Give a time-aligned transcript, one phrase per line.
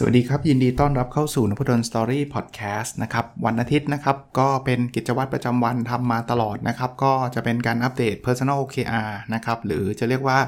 [0.00, 10.38] สวัสดีครับ ยินดีต้อนรับเข้าสู่นพดลสตอรี่พอดแคสต์นะครับ วันอาทิตย์นะครับ ก็เป็นกิจวัตรประจำวันทำมาตลอดนะครับ ก็จะเป็นการอัปเดต Personal OKR นะครับ หรือจะเรียกว่า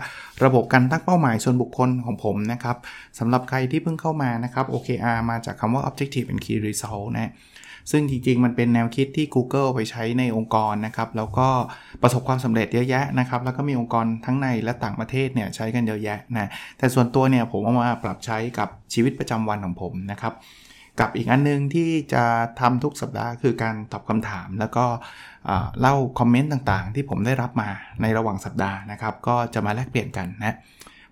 [0.44, 2.76] ระบบการตั้งเป้าหมายส่วนบุคคลของผมนะครับ
[3.18, 7.30] สำหรับใครที่เพิ่งเข้ามานะครับ OKR มาจากคำว่า Objective and Key Result นะ
[7.90, 11.48] ซึ่งจริงๆ มันเป็นแนวคิดที่ Google ไปใช้ในองค์กรนะครับ แล้วก็
[12.02, 20.34] ประสบความสำเร็จเยอะแยะนะครับ แล้วก็มีองค์กรทั้งในและต่างประเทศเนี่ยใช้กันเยอะแยะนะแต่ส่วนตัวเนี่ยผมเอามาปรับใช้กับชีวิตประจำวันของผมนะครับ
[21.00, 22.24] กับอีกอันนึงที่จะ
[22.60, 24.86] ทำทุกสัปดาห์คือการตอบคำถาม แล้วก็
[25.80, 27.68] เล่าคอมเมนต์ต่างๆ ที่ผมได้รับมา
[28.02, 30.56] ในระหว่างสัปดาห์นะครับ ก็จะมาแลกเปลี่ยนกันนะ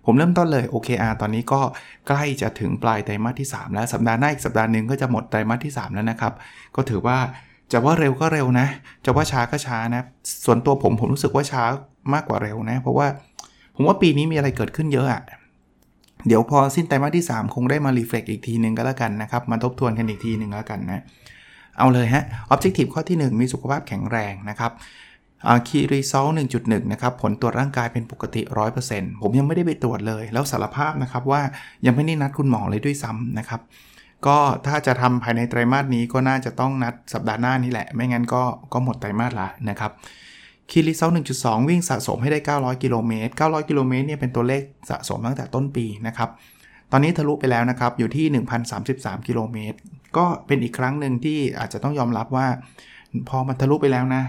[0.05, 1.61] ผมเริ่มต้นเลย OKR ตอนนี้ก็
[2.07, 6.33] ใกล้จะถึงปลายไตรมาสที่ 3 แล้ว สัปดาห์หน้าอีกสัปดาห์หนึ่งก็จะหมดไตรมาสที่ 3 แล้วนะครับ
[6.75, 7.17] ก็ถือว่า
[7.71, 8.67] จะว่าเร็วก็เร็วนะ
[9.05, 10.01] จะว่าช้าก็ช้านะ
[10.45, 11.63] ส่วนตัวผมผมรู้สึกว่าช้า
[12.13, 13.07] มากกว่าเร็วนะ เพราะว่า
[13.75, 15.21] ผมว่าปีนี้มีอะไรเกิดขึ้นเยอะอะ
[16.27, 21.01] เดี๋ยวพอสิ้นไตรมาสที่ 3 คงได้มารีเฟล็กอีกทีหนึ่งก็แล้วกันนะครับ มาทบทวนกันอีกทีหนึ่งแล้วกันนะ
[21.77, 24.71] เอาเลยฮะ Objective ข้อที่ 1 มีสุขภาพแข็งแรงนะครับ
[25.67, 26.27] คีรีซอล
[26.59, 28.41] 1.1 นะครับ ผลตรวจร่างกายเป็นปกติ
[28.81, 31.41] 100%ผมยังไม่ได้ไปตรวจเลย แล้วสารภาพนะครับว่า
[31.85, 33.61] ยังไม่ได้นัดคุณหมอเลยด้วยซ้ำนะครับ
[34.27, 34.37] ก็
[34.67, 39.91] ถ้าจะทำภายในไตรมาสนี้ก็น่าจะต้องนัดสัปดาห์หน้านี้แหละ ไม่งั้นก็ก็หมดไตรมาสละนะครับ
[40.69, 46.29] คีรีเซล1.2 วิ่งสะสมให้ได้ 900 กิโลเมตร 900 กิโลเมตรเนี่ยเป็นตัวเลขสะสมตั้งแต่ต้นปีนะครับ
[46.91, 48.25] ตอนนี้ทะลุไปแล้วนะครับ อยู่ที่
[48.77, 49.77] 1,033 กิโลเมตร
[50.17, 52.47] ก็เป็นอีกครั้งหนึ่งที่อาจจะต้องยอมรับว่า
[53.29, 54.23] พอมันทะลุไปแล้วนะ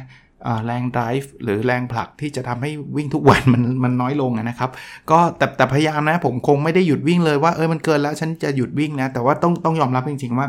[0.66, 4.70] แรง drive หรือแรงผลักที่จะทำให้วิ่งทุกวันมันมันน้อยลงนะครับ
[5.10, 10.46] ก็แต่แต่พยายามนะผมคงไม่ได้หยุดวิ่งเลยว่าเออมันเกินแล้วฉันจะหยุดวิ่งนะ แต่ว่าต้องต้องยอมรับจริง ๆ ว่า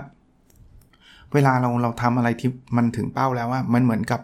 [1.34, 4.22] เวลาเราเราทำอะไรที่มันถึงเป้าแล้วว่ามันเหมือนกับ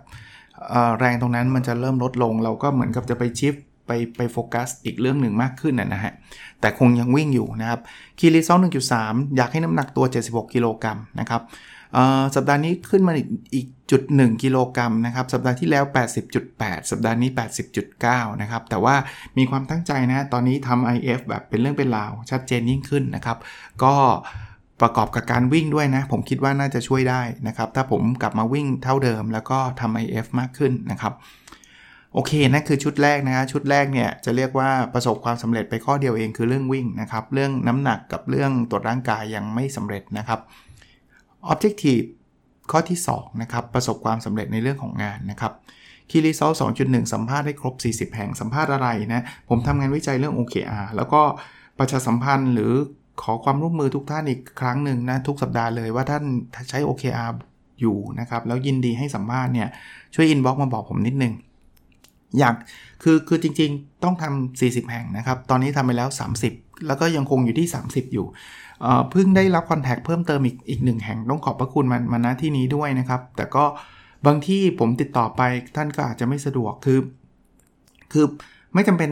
[1.00, 3.54] แรงตรงนั้นมันจะเริ่มลดลง เราก็เหมือนกับจะไปชิฟ
[3.88, 6.14] ไปไปโฟกัสอีกเรื่องหนึ่งมากขึ้นนะฮะ
[6.60, 7.80] แต่คงยังวิ่งอยู่นะครับ
[8.20, 8.60] คีรีซอง
[8.98, 11.42] 1.3 อยากให้น้ำหนักตัว 76 กิโลกรัมนะครับ
[12.36, 13.14] สัปดาห์นี้ขึ้นมา
[13.56, 15.84] อีกจุด1กิโลกรัมนะครับ สัปดาห์ที่แล้ว
[16.38, 17.30] 80.8 สัปดาห์นี้
[17.86, 18.96] 80.9 นะครับ แต่ว่า
[19.38, 23.38] มีความตั้งใจนะ ตอนนี้ทำ IF แบบเป็นเรื่องเป็นราว ชัดเจนยิ่งขึ้นนะครับ
[23.84, 23.94] ก็
[24.82, 31.14] ประกอบกับการวิ่งด้วยนะ ผมคิดว่าน่าจะช่วยได้นะครับ ถ้าผมกลับมาวิ่งเท่าเดิม แล้วก็ทำ IF มากขึ้นนะครับ
[32.14, 40.40] โอเคนั่นคือชุดแรกนะชุดแรกเนี่ยจะเรียกว่าประสบความสำเร็จไปข้อเดียวเองคือเรื่องวิ่งนะครับ เรื่องน้ำหนักกับเรื่องตรวจร่างกายยังไม่สำเร็จนะครับ
[41.52, 42.08] Objective
[42.72, 45.54] ข้อที่ 2 นะครับ ประสบความสำเร็จในเรื่องของงานนะครับ
[46.10, 46.52] คีรีซอล
[46.84, 51.22] 2.1 สัมภาษณ์ได้ครบ 40 แห่งสัมภาษณ์อะไรนะ ผมทำงานวิจัยเรื่อง OKR แล้วก็
[51.80, 52.72] ประชาสัมพันธ์หรือ
[53.22, 56.24] ขอความร่วมมือทุกท่านอีกครั้งหนึ่งนะ ทุกสัปดาห์เลยว่าท่าน
[56.70, 57.32] ใช้ OKR
[57.82, 59.70] อยู่นะครับ แล้วยินดีให้สัมภาษณ์เนี่ย
[60.16, 61.34] ช่วย inbox มาบอกผมนิดนึง
[62.40, 62.56] อยาก
[63.04, 66.10] คือคือจริง ๆ ต้องทำ40 แห่งนะครับ ตอนนี้ทำไปแล้ว
[66.48, 68.26] 30 แล้วก็ยังคงอยู่ที่ 30 อยู่
[69.12, 73.66] เพิ่งได้รับ contact เพิ่มเติมอีกอีกหนึ่งแห่งต้องขอบพระคุณมันมาณที่นี้ด้วยนะครับ แต่ก็
[74.26, 75.42] บางที่ผมติดต่อไป
[75.76, 77.00] ท่านก็อาจจะไม่สะดวกคือ
[78.14, 78.26] คือ
[78.74, 79.10] ไม่จำเป็น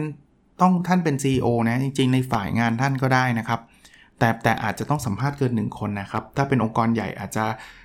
[0.60, 3.60] ต้องท่านเป็น CEO นะจริง ๆ ในฝ่ายงานท่านก็ได้นะครับ
[4.18, 7.44] แต่แต่อาจจะต้องสัมภาษณ์เกิน1คนนะครับ ถ้าเป็นองค์กรใหญ่อาจจะ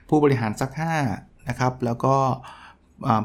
[0.09, 0.71] ผู้บริหารสัก
[1.09, 2.15] 5นะครับแล้วก็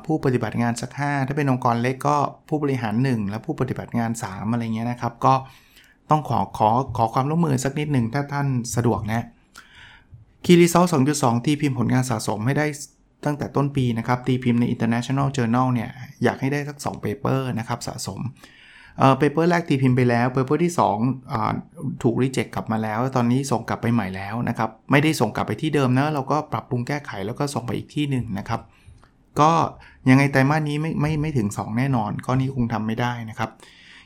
[0.06, 2.16] ผู้ปฏิบัติงานสัก5ถ้าเป็นองค์กรเล็กก็
[2.48, 5.34] ผู้บริหาร 1 แล้วผู้ปฏิบัติงาน 3 อะไรเงี้ยนะครับ ก็
[6.10, 8.46] ต้องขอขอขอความร่วมมือสักนิดหนึ่งถ้าท่าน
[8.76, 9.26] สะดวกนะ
[10.44, 10.84] คีรีเซล
[11.16, 12.66] 2.2ตีพิมพ์ผลงานสะสมให้ได้
[13.24, 15.90] ตั้งแต่ต้นปีนะครับ ตีพิมพ์ใน International Journal เนี่ย
[16.24, 18.20] อยากให้ได้สัก 2 paper นะครับ สะสม
[18.98, 21.52] เอ่อ paper แรกตีพิมพ์ไปแล้ว paper ที่2อ่า
[22.02, 28.60] ถูก reject กลับมาแล้ว ตอนนี้ส่งกลับไปใหม่แล้วนะครับ ไม่ได้ส่งกลับไปที่เดิมนะ เราก็ปรับปรุงแก้ไขแล้วก็ส่งไปอีกที่หนึ่งนะครับ
[29.40, 29.50] ก็
[30.10, 33.50] ยังไงไตรมาสนี้ไม่ไม่ไม่ถึง 2 แน่นอนก็นี้คงทำไม่ได้นะครับ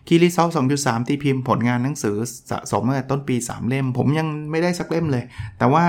[0.06, 0.48] key result
[0.78, 2.16] 2.3 ตีพิมพ์ผลงานหนังสือ
[2.50, 5.24] สะสมตั้งแต่ต้นปี 3 เล่ม ผมยังไม่ได้สักเล่มเลย
[5.58, 5.84] แต่ว่า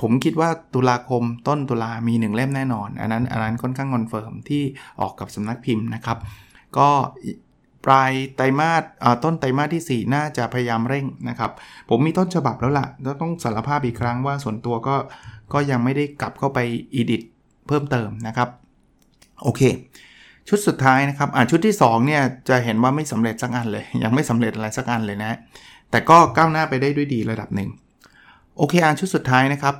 [0.00, 4.62] ผมคิดว่าตุลาคมต้นตุลามี 1 เล่มแน่นอน อันนั้นอันนั้นค่อนข้าง confirm ที่
[5.00, 6.18] ออกกับสำนักพิมพ์นะครับ
[6.78, 6.88] ก็
[7.86, 8.82] ปลายไตรมาส
[9.24, 11.50] ต้นไตรมาสที่ 4 น่าจะพยายามเร่งนะครับ
[11.88, 14.96] ผมมีต้นฉบับแล้วละ่ะแล้วต้องสารภาพอีกครั้งว่าส่วนตัวก็
[15.52, 16.58] ก็ยังไม่ได้กลับเข้าไป
[16.94, 17.22] อีดิท
[17.66, 18.48] เพิ่มเติมนะครับ
[19.42, 19.62] โอเค
[20.48, 25.38] ชุดสุดท้ายนะครับอ่าชุดที่2เนี่ยจะเห็นว่าไม่สำเร็จสักอันเลย ยังไม่สำเร็จอะไรสักอันเลยนะ
[25.90, 27.70] แต่ก็ก้าวหน้าไปได้ด้วยดีระดับหนึ่ง
[28.56, 29.74] โอเคอ่านชุดสุดท้ายนะครับ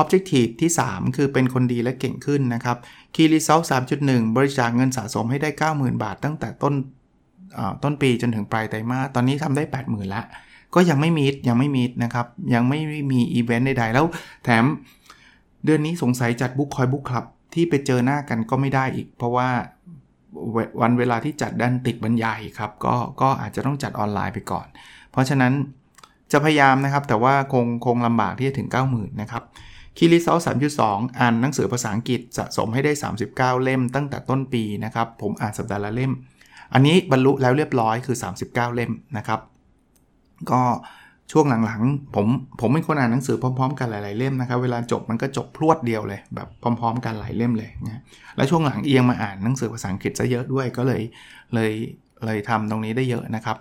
[0.00, 2.76] Objective ที่ 3 คือเป็นคนดีและเก่งขึ้นนะครับ
[3.14, 3.64] Key Result
[4.00, 6.74] 3.1 บริจาคเงินสะสมให้ได้ 90,000 บาท ตั้งแต่ต้น
[7.82, 10.22] ต้นปีจนถึงปลายไตรมาสตอนนี้ทำได้ 80,000ละ
[10.74, 12.80] ก็ยังไม่มียังไม่มีนะครับ ยังไม่
[13.12, 14.06] มีอีเวนต์ใดๆ แล้ว
[14.44, 14.64] แถม
[15.64, 17.24] เดือนนี้สงสัยจัดบุ๊กคอยบุ๊กคลับ
[17.54, 19.48] ที่ไปเจอหน้ากันก็ไม่ได้อีก เพราะว่า
[20.80, 24.66] วันเวลาที่จัดดันติดบรรยายครับก็ก็อาจจะต้องจัดออนไลน์ไปก่อน
[25.10, 25.52] เพราะฉะนั้น
[26.32, 29.42] จะพยายามนะครับ แต่ว่าคงคงลำบากที่จะถึง 90,000นะครับ
[29.96, 32.92] คีรีเซลสามจุดสองอ่านหนังสือภาษาอังกฤษสะสมให้ได้
[33.26, 36.12] 39 เล่มตั้งแต่ต้นปีนะครับ ผมอ่านสัปดาห์ละเล่ม
[36.72, 39.40] อันนี้บรรลุแล้วเรียบร้อยคือ 39 เล่มนะครับ
[40.50, 40.62] ก็
[41.30, 42.26] ช่วงหลังๆ ผม
[42.60, 46.48] ผมเป็นคนอ่านหนังสือพร้อมๆ กันหลายๆเล่มนะครับ เวลาจบมันก็จบพรวดเดียวเลย แบบ
[46.80, 48.00] พร้อม ๆ กันหลายเล่มเลยนะ
[48.36, 51.02] แล้วช่วงหลังเอียงมาอ่านหนังสือภาษาอังกฤษซะเยอะด้วยก็เลย
[51.54, 51.72] เลย
[52.24, 53.56] เลยทำตรงนี้ได้เยอะนะครับ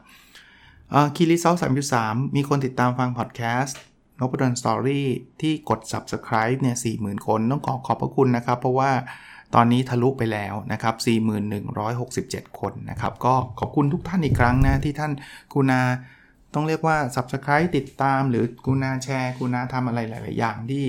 [1.16, 3.80] key result สามสามมีคนติดตามฟังพอดแคสต์
[4.20, 5.08] Nopadol's Story
[5.42, 8.92] ที่กด subscribe เนี่ยสี่หมื่นคนต้องขอขอบพระคุณนะครับ เพราะว่า
[9.56, 10.96] ตอนนี้ทะลุไปแล้วนะครับ
[11.92, 15.12] 4167 คนนะครับ ก็ขอบคุณทุกท่านอีกครั้งนะ ที่ท่าน
[15.54, 15.82] กรุณา
[16.54, 20.84] ต้องเรียกว่า subscribe ติดตามหรือกรุณาแชร์กรุณาทำอะไรหลาย ๆ อย่างที่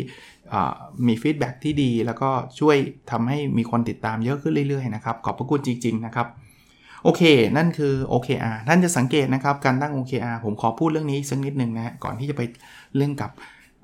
[1.07, 2.31] มี feedback ที่ดี แล้วก็
[2.61, 2.77] ช่วย
[3.11, 6.27] ทำให้มีคนติดตามเยอะขึ้นเรื่อย ๆ นะครับ ขอบพระคุณจริง ๆ นะครับ
[7.05, 7.23] โอเค
[7.57, 12.43] นั่นคือ OKR ท่านจะสังเกตนะครับ การตั้ง OKR ผมขอพูดเรื่องนี้สักนิดหนึ่งนะก่อนที่จะไป
[12.97, 13.31] เรื่องกับ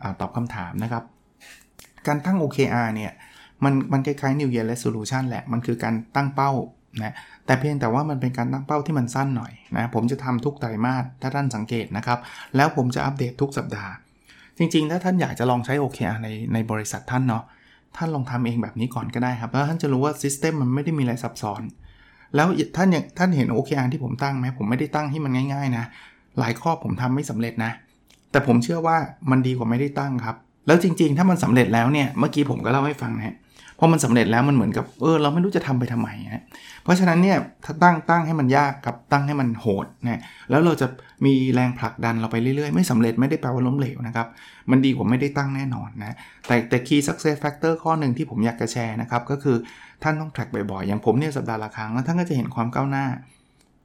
[0.02, 1.05] อตอบคำถามนะครับ
[2.06, 3.12] การตั้ง OKR เนี่ย
[3.64, 6.50] มันมันคล้ายๆ New Year Resolution แหละ มันคือการตั้งเป้า
[7.03, 7.13] นะ
[7.47, 12.19] แต่เพียงแต่ว่ามันเป็นการตั้งเป้าที่มันสั้นหน่อยนะผมจะทำทุกไตรมาสถ้าท่านสังเกตนะครับ
[12.57, 13.93] แล้วผมจะอัปเดตทุกสัปดาห์
[14.59, 17.45] จริงๆ ถ้าท่านอยากจะลองใช้ OKR ในในบริษัทท่านเนาะ
[17.97, 21.63] ท่านลองทำเองแบบนี้ก่อนก็ได้ครับ แล้วท่านจะรู้ว่าซิสเต็มมันไม่ได้มีอะไรซับซ้อน
[22.35, 22.47] แล้ว
[22.77, 25.85] ท่านอย่างท่านเห็น OKR ที่ผมตั้งไหมผมไม่ได้ตั้งให้มันง่ายๆนะ
[26.39, 27.73] หลายข้อผมทำไม่สำเร็จนะ
[28.31, 28.97] แต่ผมเชื่อว่า
[29.31, 33.35] มันดีกว่าไม่ได้ตั้งครับ แล้วจริง ๆ ถ้ามันสำเร็จแล้วเนี่ยเมื่อกี้ผมก็เล่าให้ฟังนะ
[33.78, 36.43] พอมันสำเร็จแล้วมันเหมือนกับเออเราไม่รู้จะทำไปทำไมนะ
[36.84, 40.20] เพราะฉะนั้นเนี่ยถ้าตั้งตั้งให้มันยากกับตั้งให้มันโหดนะ
[40.50, 40.87] แล้วเราจะ
[41.26, 44.26] มีแรงผลักดันเราไปเรื่อยๆ ไม่สำเร็จไม่ได้แปลว่าล้มเหลวนะครับ
[44.70, 49.56] มันดีกว่าไม่ได้ตั้งแน่นอนนะแต่แต่ key success factor ข้อหนึ่งที่ผมอยากจะแชร์นะครับก็คือ
[50.02, 53.06] ท่านต้อง track บ่อยๆอย่างผมเนี่ยสัปดาห์ละครั้งแล้วท่านก็จะเห็นความก้าวหน้า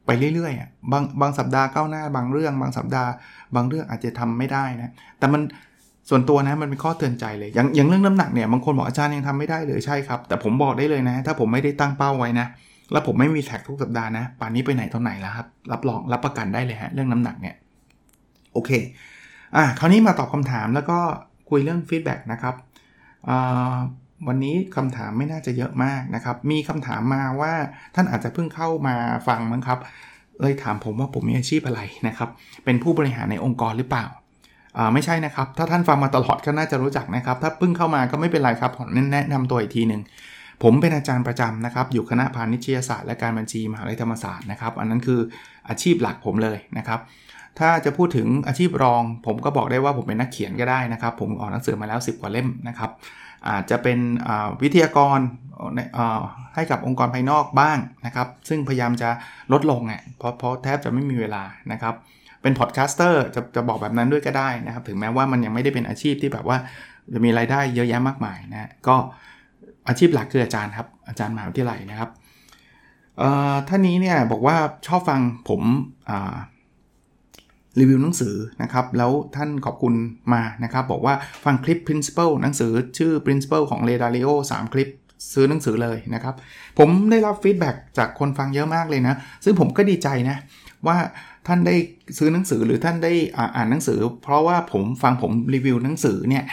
[0.05, 3.09] ไปเรื่อยๆบางบางสัปดาห์ก้าวหน้า บางเรื่อง บางสัปดาห์
[3.55, 5.41] บางเรื่องอาจจะทำไม่ได้นะแต่มัน
[6.09, 12.47] ส่วนตัวนะมันเป็นข้อเตือนใจเลย อย่างอย่างเรื่องน้ำหนักเนี่ยบางคนบอกอาจารย์ยังทำไม่ได้เลยใช่ครับ แต่ผมบอกได้เลยนะ ถ้าผมไม่ได้ตั้งเป้าไว้นะ
[12.91, 17.55] แล้วผมไม่มีแท็กทุกสัปดาห์นะ ป่านนี้ไปไหนตอนไหนแล้วครับ รับรองรับประกันได้เลยฮะเรื่องน้ำหนักเนี่ย
[18.53, 18.71] โอเค
[19.55, 20.99] อะคราวนี้มาตอบคำถามแล้วก็
[21.49, 22.55] คุยเรื่องฟีดแบ็กนะครับ
[24.27, 27.53] วันนี้คำถามไม่น่าจะเยอะมากนะครับ มีคำถามมาว่า
[27.95, 28.95] ท่านอาจจะเพิ่งเข้ามา
[29.27, 29.79] ฟังมั้งครับ
[30.41, 32.29] เลยถามผมว่าผมมีอาชีพอะไรนะครับ
[32.65, 34.05] เป็นผู้บริหารในองค์กรหรือเปล่า
[34.93, 40.01] ไม่ใช่นะครับ ถ้าท่านฟังมาตลอดก็น่าจะรู้จักนะครับ ถ้าเพิ่งเข้ามาก็ไม่เป็นไรครับผมแนะนำตัวอีกทีหนึ่ง
[40.63, 45.19] ผมเป็นอาจารย์ประจำนะครับ อยู่คณะพาณิชยศาสตร์และการบัญชีมหาวิทยาลัยธรรมศาสตร์นะครับ อันนั้นคือ
[45.69, 46.99] อาชีพหลักผมเลยนะครับ
[47.59, 52.91] ถ้าจะพูดถึงอาชีพรอง ผมก็บอกได้ว่าผมเป็นนักเขียนก็ได้นะครับ ผมออกหนังสือมาแล้ว 10 กว่าเล่มนะครับ
[53.47, 53.99] อาจจะเป็น
[54.61, 55.19] วิทยากร
[56.55, 59.09] ให้กับองค์กรภายนอกบ้างนะครับ ซึ่งพยายามจะ
[59.53, 61.95] ลดลงอะเพราะเพราะแทบจะไม่มีเวลานะครับ
[62.41, 66.57] เป็น podcaster จะจะบอกแบบนั้นด้วยก็ได้นะครับ ถึงแม้ว่ามันยังไม่ได้เป็นอาชีพที่แบบว่า
[67.13, 68.95] จะมีรายได้เยอะแยะมากมายนะก็
[69.87, 72.09] อาชีพหลักคืออาจารย์ครับ อาจารย์มหาวิทยาลัยนะครับ
[73.67, 74.55] ท่านนี้เนี่ยบอกว่า
[74.87, 75.19] ชอบฟัง
[75.49, 75.61] ผม
[77.79, 79.93] รีวิวหนังสือนะครับ แล้วท่านขอบคุณ
[80.33, 81.13] มานะครับ บอกว่า
[81.45, 84.89] ฟังคลิป principle หนังสือชื่อ principle ของ Ray Dalio 3 คลิป
[85.33, 86.35] ซื้อหนังสือเลยนะครับ
[86.79, 90.37] ผมได้รับฟีดแบ็จากคนฟังเยอะมากเลยนะ ซึ่งผมก็ดีใจนะ
[90.87, 90.97] ว่า
[91.47, 91.75] ท่านได้
[92.17, 93.13] ซื้อหนังสือหรือท่านได้
[93.55, 96.43] อ่านหนังสือ เพราะว่าผมฟังผมรีวิวหนังสือเนี่ย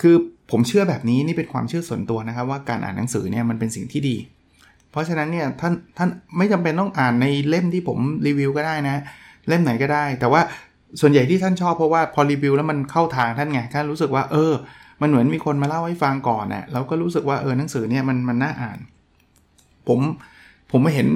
[0.00, 0.14] คือ
[0.50, 4.16] ผมเชื่อแบบนี้นี่เป็นความเชื่อส่วนตัวนะครับ ว่าการอ่านหนังสือเนี่ยมันเป็นสิ่งที่ดี
[4.90, 6.08] เพราะฉะนั้นเนี่ยท่านท่าน
[6.38, 8.96] ไม่จำเป็นต้องอ่านในเล่มที่ผมรีวิวก็ได้นะ
[9.48, 10.40] เล่มไหนก็ได้ แต่ว่า
[11.00, 14.52] ส่วนใหญ่ที่ท่านชอบเพราะว่าพอรีวิวแล้วมันเข้าทางท่านไงท่านรู้สึกว่าเออ
[15.00, 18.78] มันเหมือนมีคนมาเล่าให้ฟังก่อนนะ่ะแล้วก็รู้สึกว่าเออหนังสือเนี่ยมันมันน่าอ่าน
[19.88, 20.00] ผม
[20.70, 21.08] ผมไม่เห็น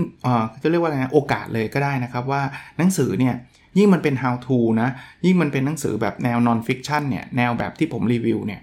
[0.63, 2.43] จะเรียกว่าอะไรนะโอกาสเลยก็ได้นะครับว่า
[2.79, 3.35] หนังสือเนี่ย
[3.79, 4.89] ยิ่งมันเป็น how to นะ
[5.25, 8.61] ยิ่งมันเป็นหนังสือแบบแนว non fiction เนี่ยแนวแบบที่ผมรีวิวเนี่ย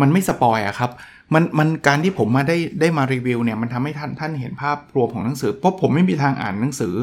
[0.00, 0.90] มันไม่สปอยอะครับ
[1.34, 6.94] มันมันการที่ผมมาได้ได้มารีวิวเนี่ยมันทำให้ท่านท่านเห็นภาพรวมของหนังสือ เพราะผมไม่มีทางอ่านหนังสือ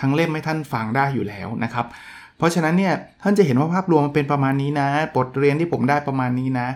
[0.00, 1.86] ทั้งเล่มให้ท่านฟังได้อยู่แล้วนะครับ
[2.38, 6.68] เพราะฉะนั้นเนี่ยท่านจะเห็นว่าภาพรวมมันเป็นประมาณนี้นะ บทเรียนที่ผมได้ประมาณนี้นะ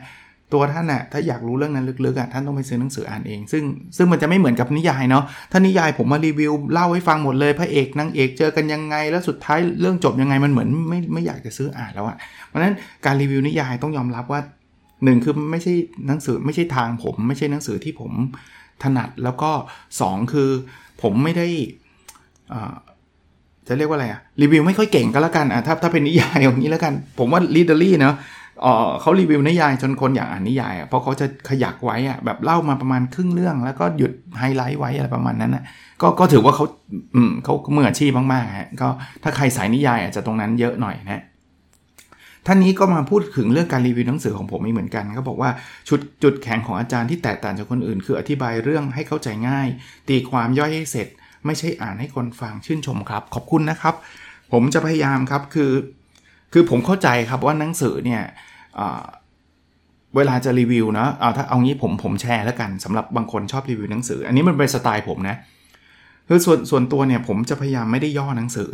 [0.52, 3.62] ตัวท่านน่ะถ้าอยากรู้เรื่องนั้นลึกๆอะท่านต้องไปซื้อหนังสืออ่านเอง ซึ่ง
[3.96, 12.16] ซึ่งมันจะไม่เหมือนกับนิยายเนาะถ้านิยายผมมารีวิวเล่าให้ฟังหมดเลยพระเอกนางเอกเจอกันยังไง แล้วสุดท้ายเรื่องจบยังไงมันเหมือนไม่ไม่อยากจะซื้ออ่านแล้วอะ
[12.48, 14.40] เพราะนั้นการรีวิวนิยายต้องยอมรับว่า
[15.04, 15.72] หนึ่งคือไม่ใช่
[16.06, 18.12] หนังสือไม่ใช่ทางผม ไม่ใช่หนังสือที่ผม
[18.82, 19.50] ถนัดแล้วก็
[19.96, 20.50] 2 คือ
[21.02, 21.46] ผมไม่ได้
[23.68, 28.14] จะเรียกว่าอะไรอะรีวิวไม่ค่อยเก่งก็แล้วกันอะถ้าถ้าเป็นนิยายอย่างนี้แล้วกัน ผมว่าลีดเดอรี่เนาะ
[29.00, 35.62] เขารีวิวนิยายจนคนอยากอ่านนิยายอะเพราะเขาจะขยักไว้อะแบบเล่ามาประมาณครึ่งเรื่อง แล้วก็หยุดไฮไลท์ไว้อะไรประมาณนั้นอะ
[36.02, 36.64] ก็ก็ถือว่าเขา
[37.14, 38.88] อืมเขาเมืออาชีพมากๆฮะก็
[39.22, 41.22] ถ้าใครสายนิยายอาจจะตรงนั้นเยอะหน่อยนะ
[42.46, 45.50] ท่านนี้ก็มาพูดถึงเรื่องการรีวิวหนังสือของผมอีเหมือนกันเขาบอกว่า
[45.88, 49.68] ชุดจุดแข็งของอาจารย์ที่แตกต่างจากคนอื่น คืออธิบายเรื่องให้เข้าใจง่าย
[50.08, 51.08] ตีความย่อยให้เสร็จ
[51.46, 53.94] ไม่ใช่อ่านให้คนฟังชื่นชมครับ ขอบคุณนะครับ
[54.52, 55.72] ผมจะพยายามครับคือ
[56.52, 58.22] คือผมเข้าใจครับว่าหนังสือเนี่ย
[60.16, 65.36] เวลาจะรีวิวนะเอาถ้าเอางี้ผมผมแชร์แล้วกันสำหรับบางคนชอบรีวิวหนังสือ อันนี้มันเป็นสไตล์ผมนะ
[66.28, 68.68] คือส่วนส่วนตัวเนี่ยผมจะพยายามไม่ได้ย่อหนังสือ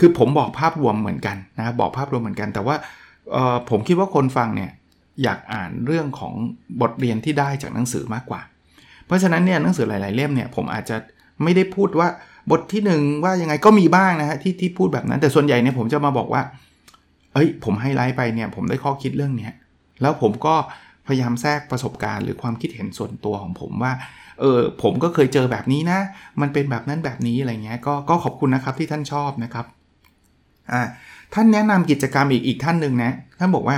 [0.00, 2.76] คือผมบอกภาพรวมเหมือนกันนะบอกภาพรวมเหมือนกัน แต่ว่า
[3.70, 4.70] ผมคิดว่าคนฟังเนี่ย
[5.22, 6.34] อยากอ่านเรื่องของ
[6.80, 8.40] บทเรียนที่ได้จากหนังสือมากกว่า
[9.06, 10.96] เพราะฉะนั้นเนี่ยหนังสือหลาย ๆ เล่มเนี่ยผมอาจจะ
[11.42, 12.08] ไม่ได้พูดว่า
[12.50, 16.42] บทที่ 1 ว่ายังไงก็มีบ้างนะฮะที่ที่พูดแบบนั้น แต่ส่วนใหญ่เนี่ยผมจะมาบอกว่า
[17.38, 19.50] เอ้ย ผมไฮไลท์ไปเนี่ย ผมได้ข้อคิดเรื่องนี้
[20.02, 20.54] แล้วผมก็
[21.06, 23.92] พยายามแทรกประสบการณ์หรือความคิดเห็นส่วนตัวของผมว่า
[24.40, 26.00] เออผมก็เคยเจอแบบนี้นะ
[26.40, 29.66] มันเป็นแบบนั้นแบบนี้อะไรเงี้ย ก็ก็ขอบคุณนะครับที่ท่านชอบนะครับ
[30.72, 30.82] อ่า
[31.34, 33.76] ท่านแนะนำกิจกรรมอีกอีกท่านหนึ่งนะ ท่านบอกว่า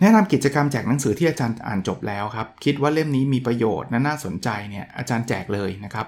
[0.00, 6.06] แนะนำกิจกรรมแจกหนังสือที่อาจารย์อ่านจบแล้วครับ คิดว่าเล่มนี้มีประโยชน์และน่าสนใจเนี่ย อาจารย์แจกเลยนะครับ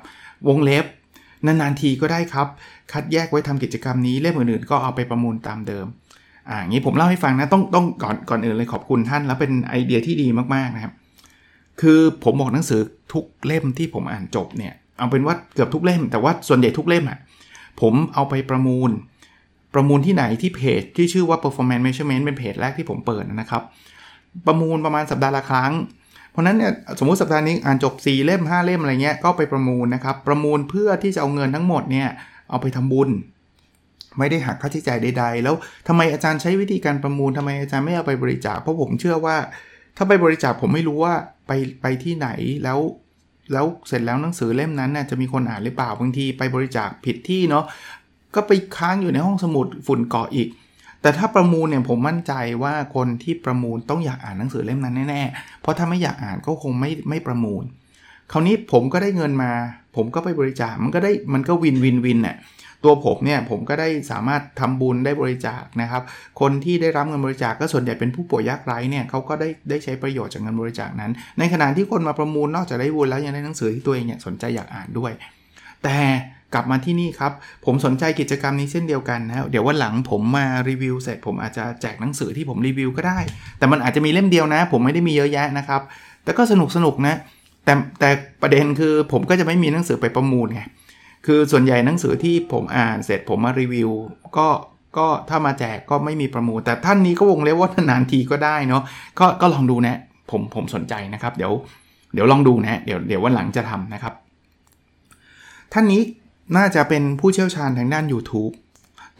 [0.48, 0.84] วงเล็บ
[1.46, 2.48] นานๆทีก็ได้ครับ
[2.92, 5.86] คัดแยกไว้ทำกิจกรรมนี้เล่มอื่นๆก็เอาไปประมูลตามเดิม
[6.50, 10.92] อ่างี้ผมเล่าให้ฟังนะต้องต้องก่อนก่อนอื่นเลยขอบคุณท่าน แล้วเป็นไอเดียที่ดีมากๆนะครับ
[11.80, 12.80] คือผมบอกหนังสือ
[13.12, 17.18] ทุกเล่มที่ผมอ่านจบเนี่ยเอาเป็นว่าเกือบทุกเล่ม แต่ว่าส่วนใหญ่ทุกเล่มอะ่ะ
[17.80, 18.90] ผมเอาไปประมูล
[19.74, 23.62] ประมูลที่ไหนที่เพจที่ชื่อว่า performance measurement เป็นเพจแรกที่ผมเปิดนะครับ
[24.46, 25.72] ประมูลประมาณสัปดาห์ละครั้ง
[26.30, 32.08] เพราะนั้นเนี่ยสมมุติสัปดาห์นี้อ่านจบ 4 เล่ม 5 เล่มอะไรเงี้ยก็ไปประมูลนะครับ ประมูลเพื่อที่จะเอาเงินทั้งหมดเนี่ย
[32.50, 33.10] เอาไปทำบุญ
[34.18, 35.54] ไม่ได้หักค่าใช้จ่ายใด ๆ แล้ว
[35.88, 39.36] ทำไมอาจารย์ใช้วิธีการประมูลทำไมอาจารย์ไม่เอาไปบริจาคเพราะผมเชื่อว่า
[39.96, 41.14] ถ้าไปบริจาคผมไม่รู้ว่า
[41.46, 41.52] ไป
[41.82, 42.28] ไปที่ไหน
[42.64, 42.78] แล้ว
[43.52, 47.64] แล้วเสร็จแล้วหนังสือเล่มนั้นน่ยจะมีคนอ่านหรือเปล่าบางทีไปบริจาคผิดที่เนาะ
[48.34, 50.48] ก็ไปค้างอยู่ในห้องสมุดฝุ่นเกาะอีก
[51.02, 57.64] แต่ถ้าประมูลเนี่ยผมมั่นใจว่าคนที่ประมูลต้องอยากอ่านหนังสือเล่มนั้นแน่ๆเพราะถ้าไม่อยากอ่านก็คงไม่ไม่ประมูล
[58.32, 59.52] คราวนี้ผมก็ได้เงินมา
[59.96, 62.36] ผมก็ไปบริจาคมันก็ได้มันก็วินวินวินเนี่ย
[62.84, 66.02] ตัวผมเนี่ยผมก็ได้สามารถทำบุญได้บริจาคนะครับ
[66.40, 75.12] คนที่ได้รับเงินบริจาคก็ส่วนใหญ่เป็นผู้ป่วยยากไร้เนี่ยเขาก็ได้ได้ใช้ประโยชน์จากเงินบริจาคนั้น ในขณะที่คนมาประมูลนอกจากได้บุญแล้วยังได้หนังสือที่ตัวเองเนี่ยสนใจอยากอ่านด้วย
[75.84, 75.98] แต่
[76.54, 77.32] กลับมาที่นี่ครับ
[77.64, 83.18] ผมสนใจกิจกรรมนี้เช่นเดียวกันนะเดี๋ยววันหลังผมมารีวิวเสร็จผมอาจจะแจกหนังสือที่ผมรีวิวก็ได้
[83.58, 85.82] แต่มันอาจจะมีเล่มเดียวนะ ผมไม่ได้มีเยอะแยะนะครับ
[86.24, 87.14] แต่ก็สนุกสนุกนะ
[87.64, 88.10] แต่แต่
[88.42, 90.62] ประเด็นคือผมก็จะไม่มีหนังสือไปประมูลไง
[91.26, 93.90] คือส่วนใหญ่หนังสือที่ผมอ่านเสร็จผมมารีวิว
[94.38, 94.48] ก็
[94.96, 98.82] ก็ถ้ามาแจกก็ไม่มีประมูล แต่ท่านนี้ก็วงเล็บว่านานทีก็ได้เนาะ
[99.18, 99.98] ก็ก็ลองดูนะ
[100.30, 101.52] ผมผมสนใจนะครับ เดี๋ยว
[102.14, 104.14] เดี๋ยวลองดูนะเดี๋ยวเดี๋ยววันหลังจะทำนะครับ
[105.72, 106.02] ท่านนี้
[106.56, 108.52] น่าจะเป็นผู้เชี่ยวชาญทางด้าน YouTube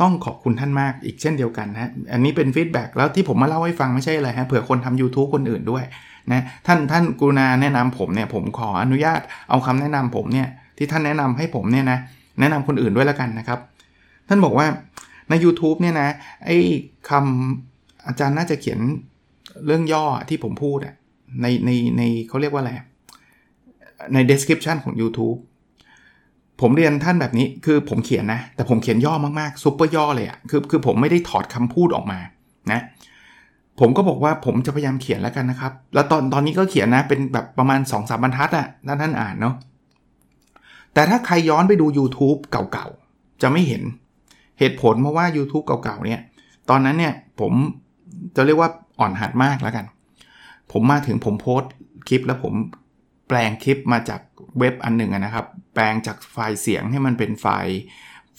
[0.01, 5.85] ต้องขอบคุณท่านมากอีกเช่นเดียวกันนะ อันนี้เป็น feedback แล้วที่ผมมาเล่าให้ฟังไม่ใช่อะไรฮะเผื่อคนทำ YouTube คนอื่นด้วย
[6.33, 9.21] นะท่านท่านกรุณาแนะนำผมเนี่ยผมขออนุญาต
[9.51, 11.99] เอาคำแนะนำผมเนี่ย ที่ท่านแนะนำให้ผมเนี่ยนะ
[12.41, 13.59] แนะนำคนอื่นด้วยแล้วกันนะครับ
[14.29, 14.67] ท่านบอกว่า
[15.31, 16.09] ใน YouTube เนี่ยนะ
[16.45, 16.57] ไอ้
[17.11, 18.79] คำอาจารย์น่าจะเขียน
[19.67, 20.95] เรื่องย่อที่ผมพูดอะ
[21.43, 22.73] ในในในเขาเรียกว่าอะไร
[24.15, 25.39] ใน description ของ YouTube
[26.61, 32.19] ผมเรียนท่านแบบนี้คือผมเขียนนะ แต่ผมเขียนย่อมากๆซุปเปอร์ย่อเลยอะ่ะคือคือผมไม่ได้ถอดคำพูดออกมา
[32.73, 32.81] นะ
[33.81, 39.55] ผมก็บอกว่าผมจะพยายามเขียนแล้วกันนะครับ แล้วตอนตอนนี้ก็เขียนนะเป็นแบบประมาณ2อสบรรทัดอะ่ะท่านท่านอ่านเนาะ
[40.95, 43.83] แต่ถ้าใครย้อนไปดู YouTube เก่าๆ จะไม่เห็น
[44.59, 46.21] เหตุผลเพราะว่า YouTube เก่าๆ เนี่ย
[46.71, 47.53] ตอนนั้นเนี่ยผม
[48.37, 48.71] จะเรียกว่า
[49.01, 49.87] อ่อนหัดมากแล้วกัน
[50.73, 51.73] ผมมาถึงผมโพสต์
[52.09, 52.55] คลิปแล้วผม
[53.29, 54.21] แปลงคลิปมาจาก
[54.59, 57.79] เว็บอันหนึ่งนะครับ แปลงจากไฟล์เสียงให้มันเป็นไฟล์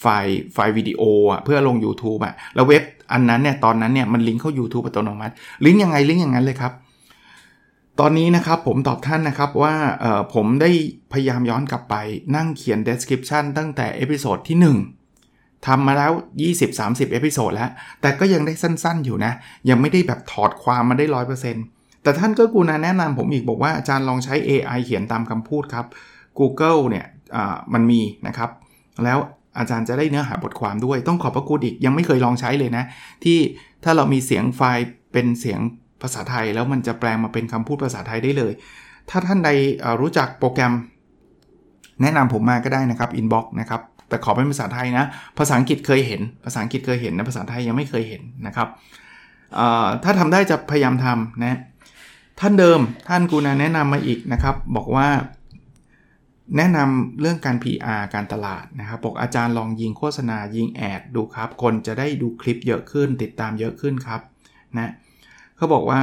[0.00, 2.82] ไฟล์ไฟล์วิดีโออะเพื่อลง YouTube อะแล้วเว็บ
[3.12, 5.34] อันนั้นเนี่ยตอนนั้นเนี่ยมันลิงก์เข้า YouTube อัตโนมัติ
[5.64, 6.72] ลิงก์ยังไงลิงก์อย่างนั้นเลยครับ
[8.00, 9.74] ตอนนี้นะครับผมตอบท่านนะครับว่า
[10.34, 10.70] ผมได้
[11.12, 11.94] พยายามย้อนกลับไป
[12.36, 14.74] นั่งเขียน description ตั้งแต่ episode ที่
[15.20, 16.12] 1 ทำมาแล้ว
[16.62, 19.32] 20-30 episode แล้ว แต่ก็ยังได้สั้นๆอยู่นะ
[19.70, 21.06] ยังไม่ได้แบบถอดความมาได้
[21.54, 25.86] 100%แต่ท่านก็กูนาแนะนำผมอีกบอกว่าอาจารย์ลองใช้ AI เขียนตามคำพูดครับ
[26.38, 27.06] Google เนี่ย
[27.72, 28.50] มันมีนะครับ
[29.04, 29.18] แล้ว
[29.58, 32.84] อาจารย์จะได้เนื้อหาบทความด้วยต้องขอบพระคุณอีกยังไม่เคยลองใช้เลยนะ
[33.24, 33.38] ที่
[33.84, 35.60] ถ้าเรามีเสียงไฟล์เป็นเสียง
[36.02, 38.52] ภาษาไทยแล้วมันจะแปลงมาเป็นคำพูดภาษาไทยได้เลย
[39.10, 39.50] ถ้าท่านใด
[40.00, 40.72] รู้จักโปรแกรม
[42.02, 45.04] แนะนำผมมาก็ได้นะครับ inbox นะครับแต่ขอเป็นภาษาไทยนะ
[45.38, 48.68] ภาษาอังกฤษเคยเห็น ภาษาอังกฤษเคยเห็นนะภาษาไทยยังไม่เคยเห็นนะครับ
[50.04, 51.58] ถ้าทำได้จะพยายามทำนะ
[52.40, 55.08] ท่านเดิมท่านกูนาแนะนำมาอีกนะครับ บอกว่า
[56.56, 64.20] แนะนำเรื่องการ PR การตลาดนะครับบอกอาจารย์ลองยิงโฆษณายิงแอดดูครับ คนจะได้ดูคลิปเยอะขึ้น ติดตามเยอะขึ้นครับ
[64.76, 64.92] นะ
[65.56, 66.02] เขาบอกว่า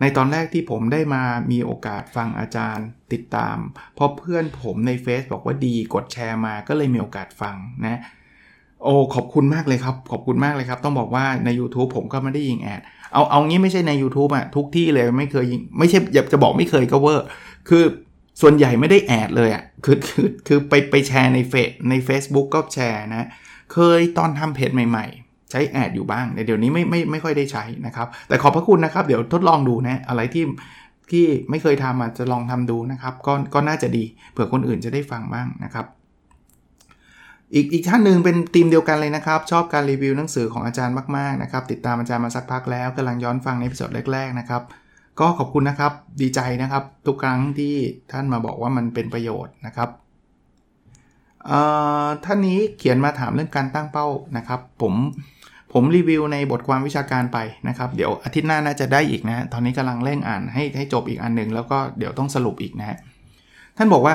[0.00, 3.56] ในตอนแรกที่ผมได้มามีโอกาสฟังอาจารย์ติดตาม
[3.94, 7.56] เพราะเพื่อนผมในเฟซบอกว่าดีกดแชร์มาก็เลยมีโอกาสฟัง
[7.86, 8.00] นะ
[8.82, 12.80] โอ้ขอบคุณมากเลยครับ ขอบคุณมากเลยครับ ต้องบอกว่าใน YouTube ผมก็ไม่ได้ยิง ad
[13.12, 17.26] เอาเอางี้ไม่ใช่ใน YouTube อะทุกที่เลยไม่เคยยิงไม่ใช่อยากจะบอกไม่เคยก็เวอร์
[17.68, 17.84] คือ
[18.40, 23.28] ส่วนใหญ่ไม่ได้ ad เลยอะคือคือคือไปไปแชร์ในเฟซใน Facebook ก็แชร์นะ
[23.72, 30.44] เคยตอนทำเพจใหม่ ๆ ใช้ ad อยู่บ้างแต่เดี๋ยวนี้ไม่ไม่ไม่ค่อยได้ใช้นะครับ แต่ขอบพระคุณนะครับ เดี๋ยวทดลองดูนะอะไรที่
[31.10, 35.86] ที่ไม่เคยทำอาจจะลองทำดูนะครับก็ก็น่าจะดีเผื่อคนอื่นจะได้ฟังบ้างนะครับ
[37.54, 44.62] อีกอีกท่านหนึ่งเป็นทีมเดียวกันเลยนะครับ ชอบการรีวิวหนังสือของอาจารย์มากๆนะครับ ติดตามอาจารย์มาสักพักแล้วกำลังย้อนฟังในพิสดแรก ๆ นะครับ
[45.20, 47.74] ก็ขอบคุณนะครับดีใจนะครับ ทุกครั้งที่
[48.12, 49.88] ท่านมาบอกว่ามันเป็นประโยชน์นะครับ
[52.24, 54.94] ท่านนี้เขียนมาถามเรื่องการตั้งเป้านะครับ ผม
[55.72, 62.98] ผมรีวิวในบทความวิชาการไปนะครับ เดี๋ยวอาทิตย์หน้าน่าจะได้อีกนะตอนนี้กำลังเร่งอ่านให้ให้จบอีกอันหนึ่งแล้วก็เดี๋ยวต้องสรุปอีกนะ
[63.76, 64.14] ท่านบอกว่า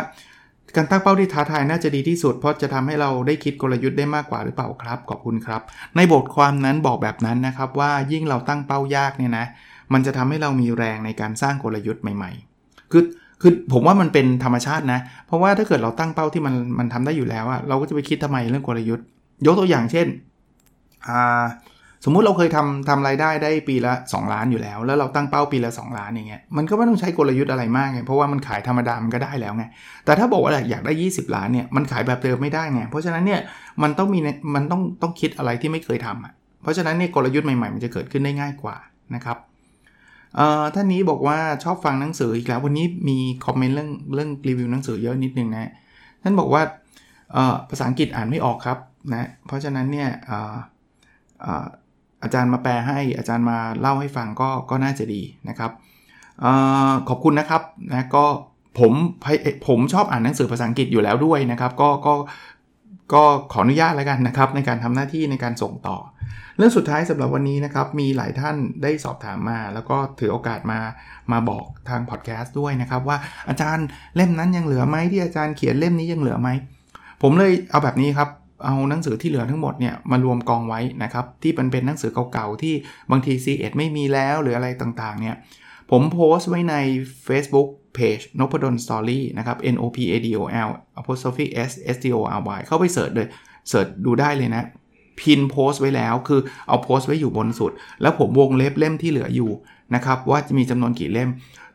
[0.75, 5.61] การตั้งเป้าที่ท้าทายน่าจะดีที่สุด เพราะจะทำให้เราได้คิดกลยุทธ์ได้มากกว่าหรือเปล่าครับ ขอบคุณครับ
[5.95, 9.45] ในบทความนั้นบอกแบบนั้นนะครับว่ายิ่งเราตั้งเป้ายากเนี่ยนะ
[9.93, 12.31] มันจะทำให้เรามีแรงในการสร้างกลยุทธ์ใหม่
[12.61, 13.03] ๆ คือ
[13.41, 19.05] คือผมว่ามันเป็นธรรมชาตินะ เพราะว่าถ้าเกิดเราตั้งเป้าที่มันมันทำได้อยู่แล้วอะเราก็จะไปคิดทำไมเรื่องกลยุทธ์
[19.45, 20.07] ยกตัวอย่างเช่น
[22.05, 29.63] สมมุติเราเคยทำทำรายได้ได้ปีละ 2 ล้านอยู่แล้ว แล้วเราตั้งเป้าปีละ 2 ล้านอย่างเงี้ยมันก็ไม่ต้องใช้กลยุทธ์อะไรมากไงเพราะว่ามันขายธรรมดามันก็ได้แล้วไง
[30.05, 33.41] แต่ถ้าบอกว่าอยากได้ 20 ล้านเนี่ยมันขายแบบเดิมไม่ได้ไงเพราะฉะนั้นเนี่ย
[33.81, 34.19] มันต้องมี
[34.55, 38.75] มันต้องต้องคิดอะไรที่ไม่เคยทำอะเพราะฉะนั้นเนี่ยกลยุทธ์ใหม่ๆมันจะเกิดขึ้นได้ง่ายกว่า
[39.15, 39.37] นะครับ
[40.75, 45.71] ท่านนี้บอกว่าชอบฟังหนังสืออีกแล้ววันนี้มีคอมเมนต์เรื่องเรื่องรีวิวหนังสือเยอะนิดนึงนะ
[46.23, 46.61] ท่านบอกว่า
[47.69, 48.77] ภาษาอังกฤษอ่านไม่ออกครับ
[49.13, 50.09] นะเพราะฉะนั้นเนี่ย
[52.23, 55.71] อาจารย์มาแปลให้อาจารย์มาเล่าให้ฟังก็ก็น่าจะดีนะครับ
[56.43, 56.45] อ
[57.09, 57.61] ขอบคุณนะครับ
[57.93, 58.25] นะก็
[58.79, 58.93] ผม
[59.67, 62.13] ผมชอบอ่านหนังสือภาษาอังกฤษอยู่แล้วด้วยนะครับ ก็ก็
[63.13, 65.97] ก็ขออนุญาตแล้วกันนะครับในการทำหน้าที่ในการส่งต่อ
[66.57, 70.79] เรื่องสุดท้ายสำหรับวันนี้นะครับ มีหลายท่านได้สอบถามมา แล้วก็ถือโอกาสมา
[71.31, 73.17] มาบอกทางพอดแคสต์ด้วยนะครับว่า
[73.49, 76.49] อาจารย์เล่มนั้นยังเหลือไหมที่อาจารย์เขียนเล่มนี้ยังเหลือไหม
[77.21, 78.29] ผมเลยเอาแบบนี้ครับ
[78.65, 82.73] เอาหนังสือที่เหลือทั้งหมดเนี่ยมารวมกองไว้นะครับที่มันเป็นหนังสือเก่าๆที่
[83.11, 85.35] บางที c ดไม่มีแล้วหรืออะไรต่างๆเนี่ย
[85.91, 86.75] ผมโพสต์ไว้ใน
[87.27, 90.27] Facebook Page น p ด d o n Story นะครับ N O P A D
[90.39, 93.27] O L apostrophe S S T O R Y เข้าไปเสิร์ชเลย
[93.69, 94.63] เสิร์ชดูได้เลยนะ
[95.19, 99.51] พินโพสต์ไว้แล้ว คือเอาโพสต์ไว้อยู่บนสุด แล้วผมวงเล็บเล่มที่เหลืออยู่
[99.95, 101.29] นะครับว่าจะมีจำนวนกี่เล่ม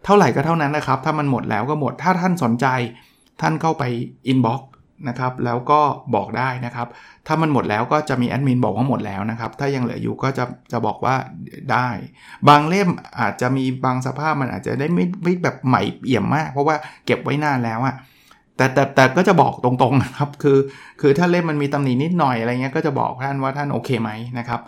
[0.04, 2.66] เท่าไหร่ก็เท่านั้นนะครับ ถ้ามันหมดแล้วก็หมดถ้าท่านสนใจ
[3.40, 3.84] ท่านเข้าไป
[4.28, 4.68] inbox
[5.08, 5.80] นะครับแล้วก็
[6.14, 6.88] บอกได้นะครับ
[7.26, 11.14] ถ้ามันหมดแล้วก็จะมีแอดมินบอกว่าหมดแล้วนะครับ ถ้ายังเหลืออยู่ก็จะจะบอกว่า
[11.72, 11.88] ได้
[12.48, 12.88] บางเล่ม
[13.20, 16.76] อาจจะมีบางสภาพมันอาจจะได้ไม่ไม่แบบใหม่เอี่ยมมาก เพราะว่า
[17.06, 17.94] เก็บไว้นานแล้วอะ
[18.56, 20.58] แต่แต่แต่ก็จะบอกตรงๆนะครับคือ
[21.00, 24.60] คือถ้าเล่มมันมีตำหนินิดหน่อยอะไรเงี้ยก็จะบอกท่านว่าท่านโอเคไหมนะครับ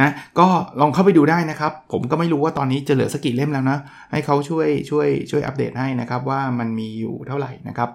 [0.00, 0.46] นะก็
[0.80, 3.78] ลองเข้าไปดูได้นะครับ ผมก็ไม่รู้ว่าตอนนี้จะเหลือสักกี่เล่มแล้วนะ
[4.12, 7.90] ให้เขาช่วยช่วยช่วยอัปเดตให้นะครับ ว่ามันมีอยู่เท่าไหร่นะครับ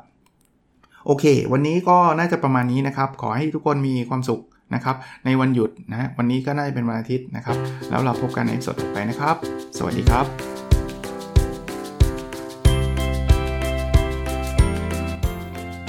[1.06, 4.42] โอเค วันนี้ก็น่าจะประมาณนี้นะครับ ขอให้ทุกคนมีความสุข
[4.76, 7.58] นะครับ ในวันหยุดนะวันนี้ก็น่าจะเป็นวันอาทิตย์นะครับ
[7.90, 9.36] แล้วเราพบกันในสดต่อไปนะครับ
[9.78, 10.51] สวัสดีครับ